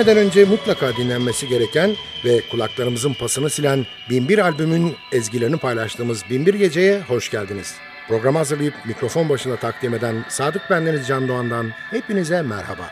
[0.00, 7.00] Dinlemeden önce mutlaka dinlenmesi gereken ve kulaklarımızın pasını silen Binbir albümün ezgilerini paylaştığımız Binbir Gece'ye
[7.00, 7.74] hoş geldiniz.
[8.08, 12.90] Programı hazırlayıp mikrofon başına takdim eden Sadık Bendeniz Can Doğan'dan hepinize merhaba.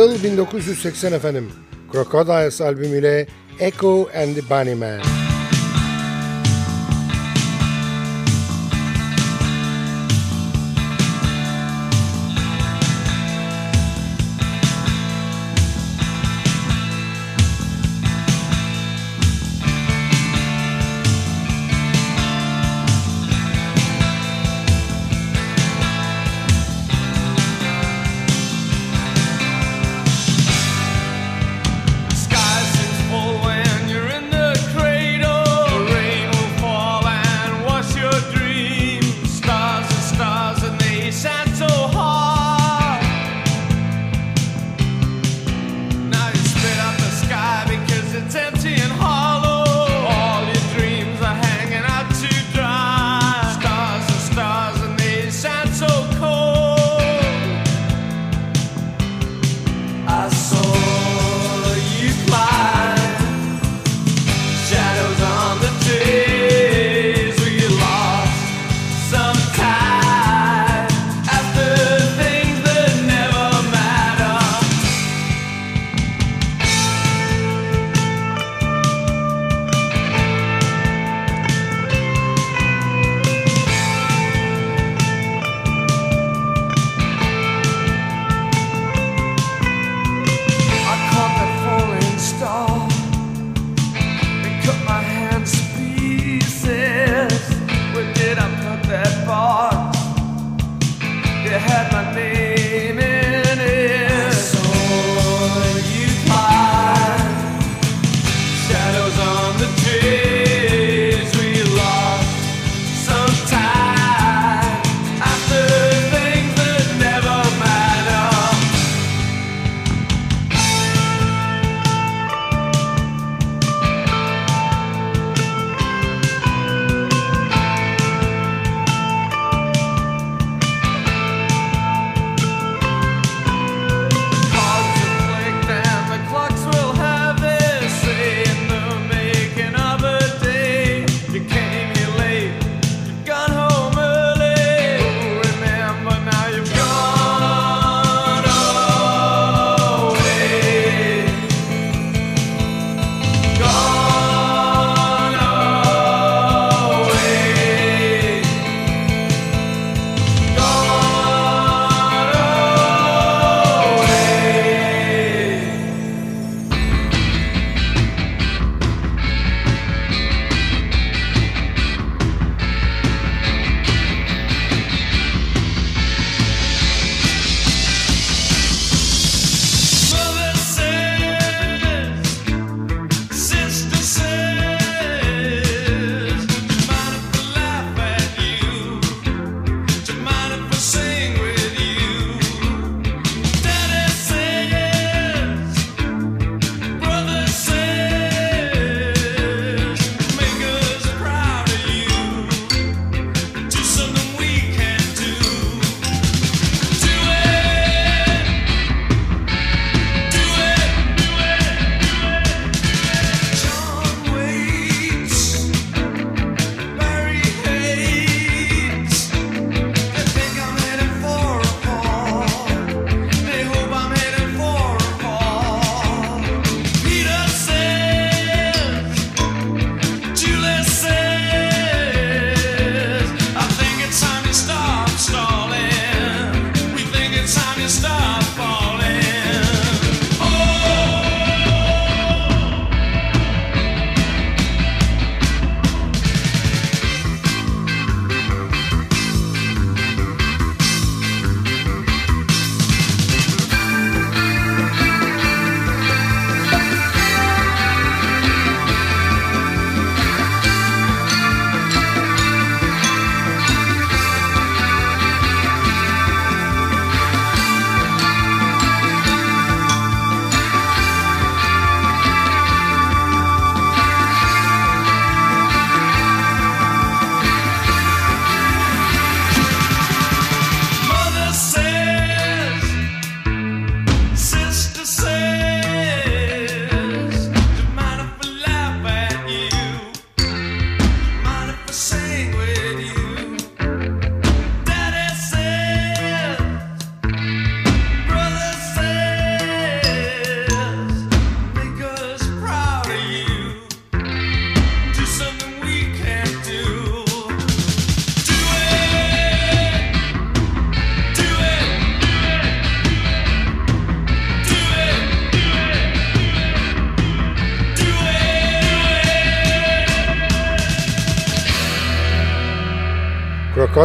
[0.00, 1.52] Yıl 1980 efendim.
[1.92, 3.26] Crocodiles albümüyle
[3.58, 5.19] Echo and the Bunnymen.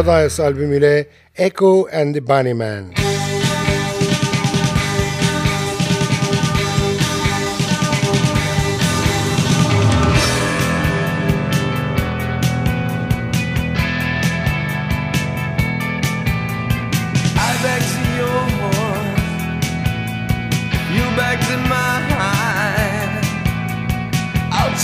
[0.06, 2.84] Paradise albümüyle Echo and the Bunnyman.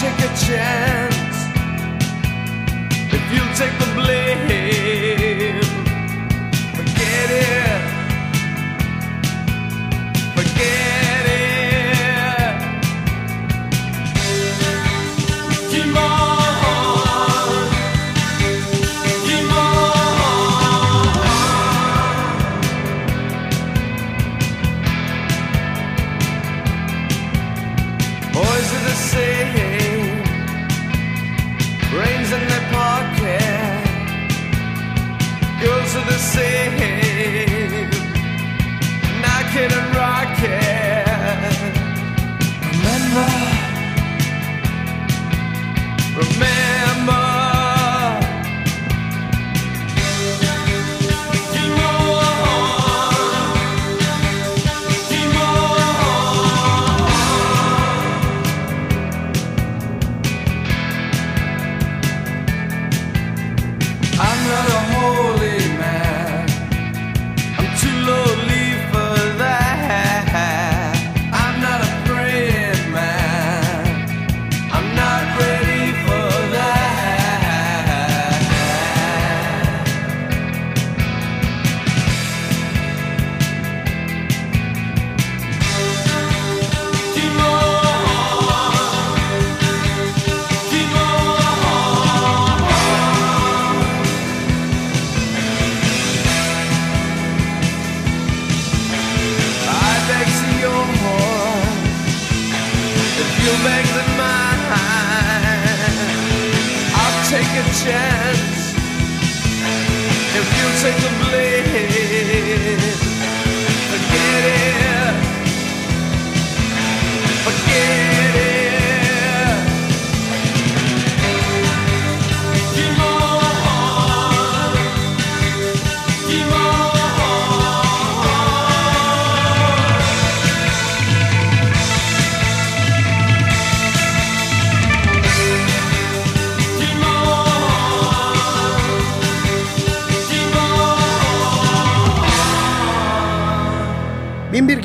[0.00, 1.36] Take a chance
[3.12, 4.21] if you take the blame.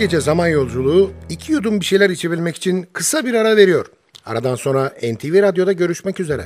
[0.07, 3.85] gece zaman yolculuğu iki yudum bir şeyler içebilmek için kısa bir ara veriyor.
[4.25, 6.45] Aradan sonra NTV Radyo'da görüşmek üzere.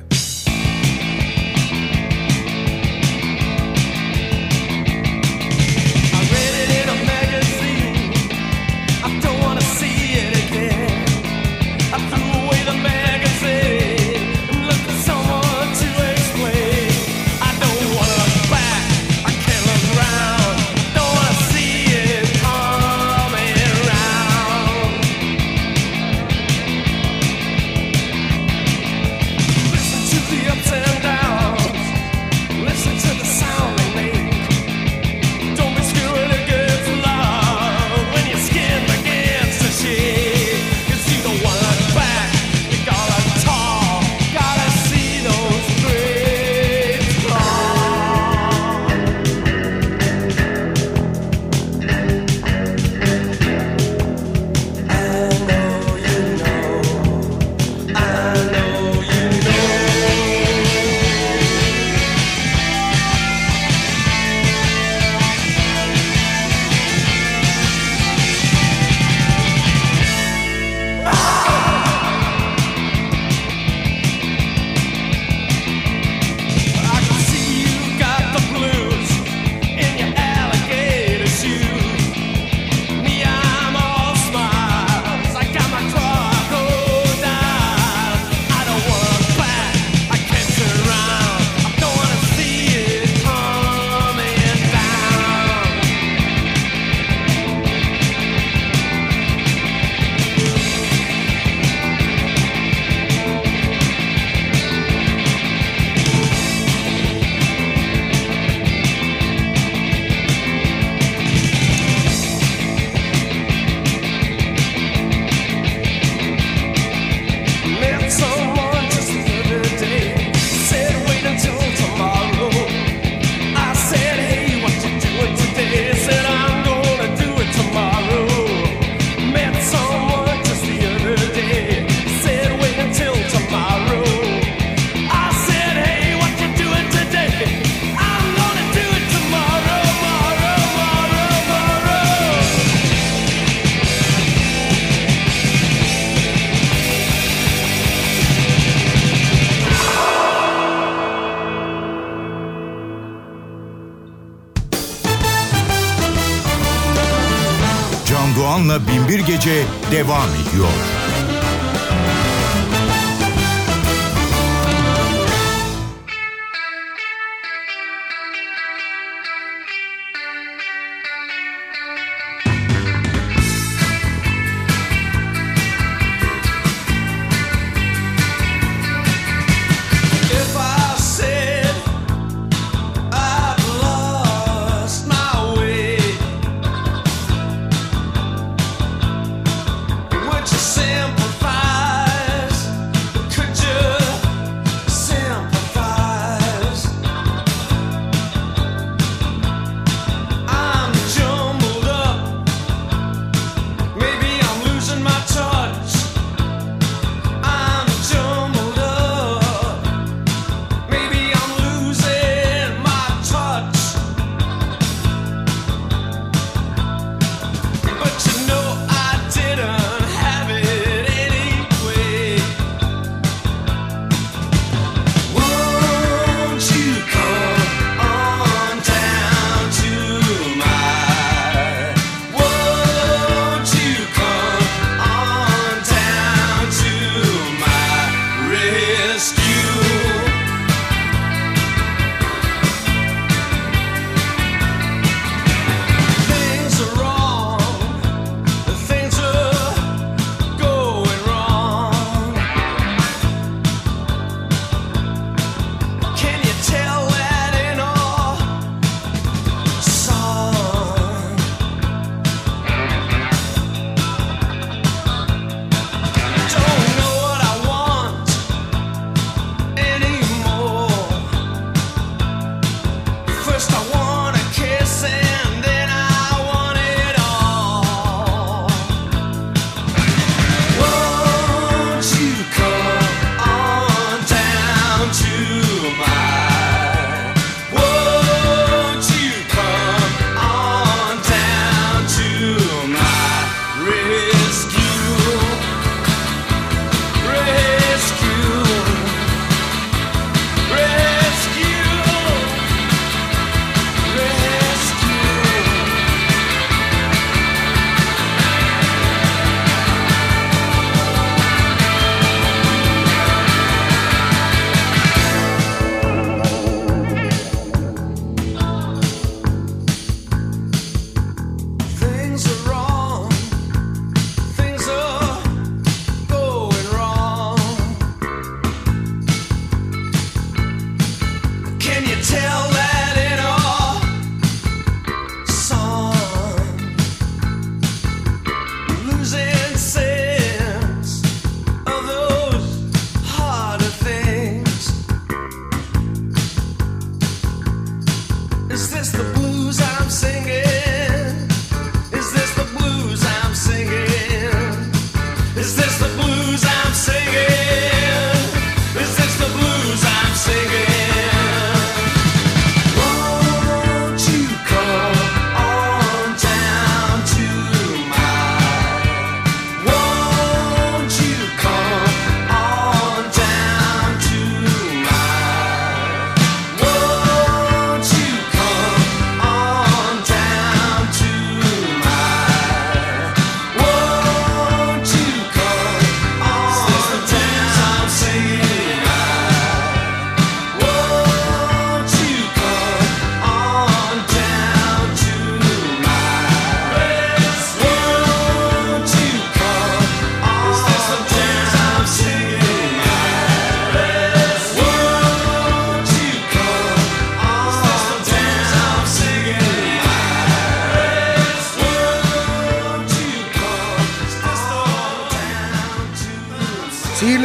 [158.42, 161.01] Doğan'la Binbir Gece devam ediyor.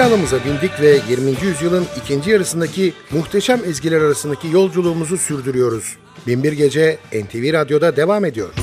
[0.07, 1.31] Kanalımıza bindik ve 20.
[1.43, 5.97] yüzyılın ikinci yarısındaki muhteşem ezgiler arasındaki yolculuğumuzu sürdürüyoruz.
[6.27, 8.55] Binbir Gece NTV Radyo'da devam ediyor.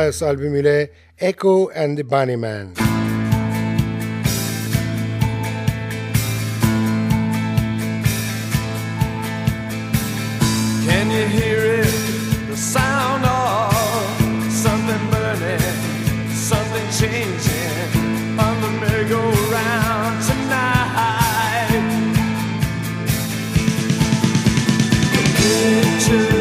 [0.00, 2.68] Crocodiles albümüyle Echo and the Bunnymen.
[10.86, 11.94] Can you hear it?
[12.50, 13.74] The sound of
[14.50, 15.60] something burning,
[16.34, 21.70] something changing on the merry-go-round tonight.
[25.12, 26.39] The pictures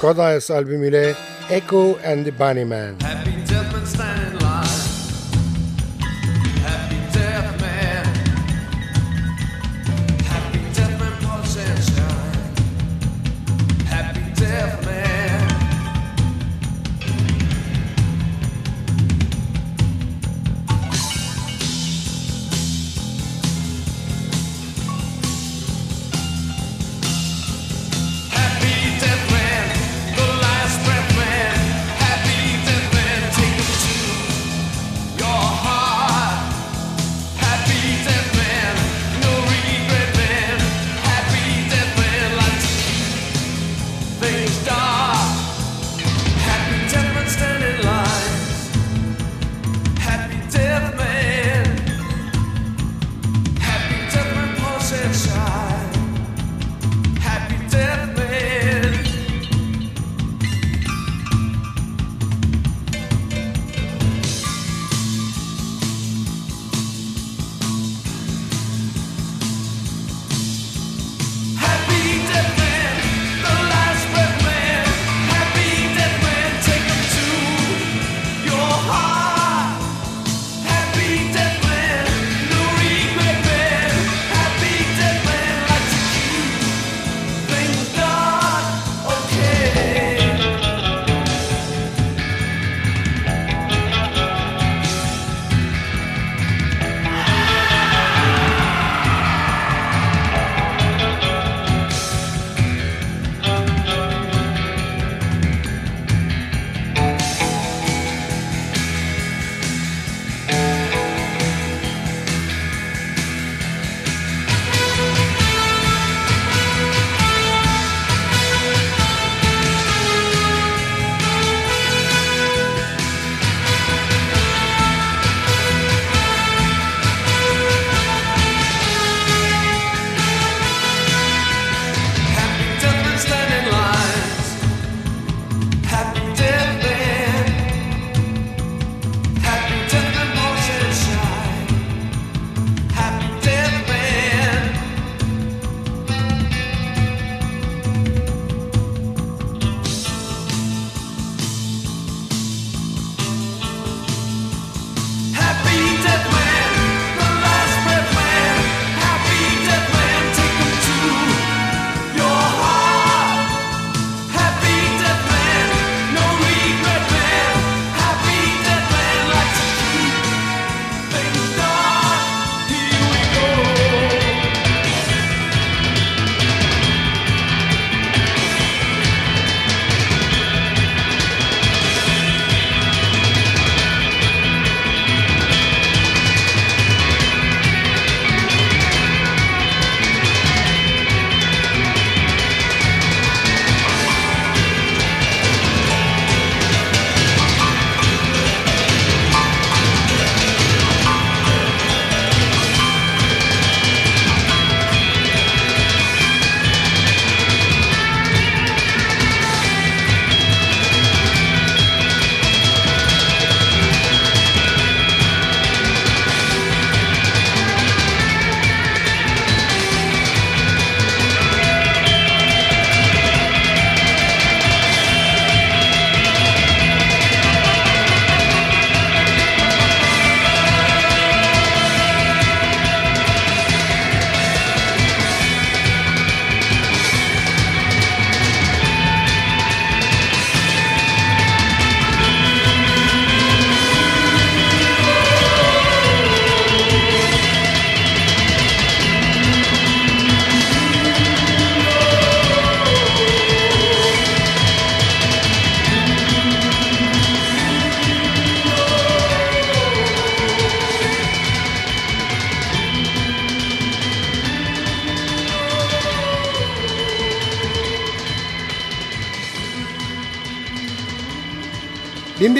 [0.00, 1.14] Kodaes albümüyle
[1.50, 2.94] Echo and the Bunnyman.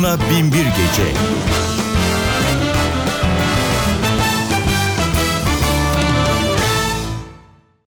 [0.00, 1.12] Akın'la Binbir Gece.